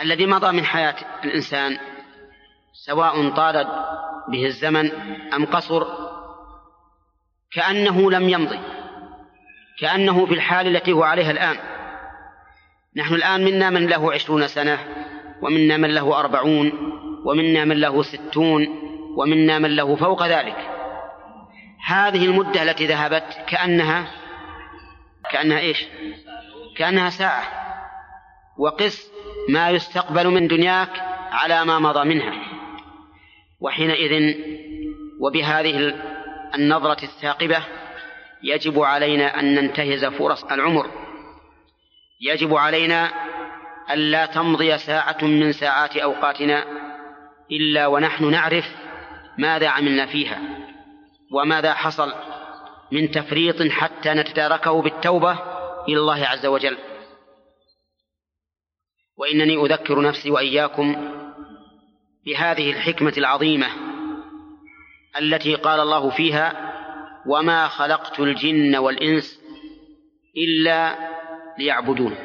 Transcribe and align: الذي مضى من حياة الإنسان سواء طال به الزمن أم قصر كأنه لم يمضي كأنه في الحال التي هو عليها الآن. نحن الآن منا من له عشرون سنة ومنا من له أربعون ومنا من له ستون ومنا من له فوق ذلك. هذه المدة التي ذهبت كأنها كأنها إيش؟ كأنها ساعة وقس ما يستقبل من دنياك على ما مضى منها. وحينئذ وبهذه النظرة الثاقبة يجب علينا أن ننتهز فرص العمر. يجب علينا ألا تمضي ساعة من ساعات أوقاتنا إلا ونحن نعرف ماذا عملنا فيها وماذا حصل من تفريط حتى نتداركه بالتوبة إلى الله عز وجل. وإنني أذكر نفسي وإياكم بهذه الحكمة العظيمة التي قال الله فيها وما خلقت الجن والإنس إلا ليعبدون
الذي 0.00 0.26
مضى 0.26 0.52
من 0.52 0.64
حياة 0.64 0.94
الإنسان 1.24 1.78
سواء 2.72 3.30
طال 3.30 3.66
به 4.28 4.46
الزمن 4.46 4.90
أم 5.34 5.46
قصر 5.46 5.86
كأنه 7.52 8.10
لم 8.10 8.28
يمضي 8.28 8.58
كأنه 9.80 10.26
في 10.26 10.34
الحال 10.34 10.76
التي 10.76 10.92
هو 10.92 11.02
عليها 11.02 11.30
الآن. 11.30 11.56
نحن 12.96 13.14
الآن 13.14 13.44
منا 13.44 13.70
من 13.70 13.86
له 13.86 14.12
عشرون 14.12 14.46
سنة 14.46 14.78
ومنا 15.42 15.76
من 15.76 15.94
له 15.94 16.20
أربعون 16.20 16.72
ومنا 17.24 17.64
من 17.64 17.76
له 17.80 18.02
ستون 18.02 18.68
ومنا 19.16 19.58
من 19.58 19.76
له 19.76 19.96
فوق 19.96 20.26
ذلك. 20.26 20.70
هذه 21.86 22.24
المدة 22.24 22.62
التي 22.62 22.86
ذهبت 22.86 23.44
كأنها 23.46 24.06
كأنها 25.30 25.58
إيش؟ 25.58 25.86
كأنها 26.76 27.10
ساعة 27.10 27.44
وقس 28.58 29.15
ما 29.48 29.70
يستقبل 29.70 30.26
من 30.26 30.48
دنياك 30.48 30.90
على 31.30 31.64
ما 31.64 31.78
مضى 31.78 32.08
منها. 32.08 32.32
وحينئذ 33.60 34.34
وبهذه 35.20 35.94
النظرة 36.54 37.02
الثاقبة 37.02 37.58
يجب 38.42 38.80
علينا 38.80 39.40
أن 39.40 39.54
ننتهز 39.54 40.04
فرص 40.04 40.44
العمر. 40.44 40.86
يجب 42.20 42.54
علينا 42.54 43.10
ألا 43.90 44.26
تمضي 44.26 44.78
ساعة 44.78 45.18
من 45.22 45.52
ساعات 45.52 45.96
أوقاتنا 45.96 46.64
إلا 47.50 47.86
ونحن 47.86 48.30
نعرف 48.30 48.64
ماذا 49.38 49.68
عملنا 49.68 50.06
فيها 50.06 50.38
وماذا 51.32 51.74
حصل 51.74 52.12
من 52.92 53.10
تفريط 53.10 53.62
حتى 53.62 54.08
نتداركه 54.14 54.82
بالتوبة 54.82 55.38
إلى 55.88 55.96
الله 55.96 56.26
عز 56.26 56.46
وجل. 56.46 56.78
وإنني 59.16 59.56
أذكر 59.56 60.00
نفسي 60.00 60.30
وإياكم 60.30 60.96
بهذه 62.26 62.70
الحكمة 62.70 63.12
العظيمة 63.18 63.66
التي 65.18 65.54
قال 65.54 65.80
الله 65.80 66.10
فيها 66.10 66.72
وما 67.26 67.68
خلقت 67.68 68.20
الجن 68.20 68.76
والإنس 68.76 69.40
إلا 70.36 70.96
ليعبدون 71.58 72.16